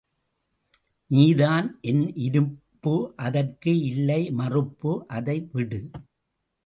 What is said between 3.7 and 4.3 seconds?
இல்லை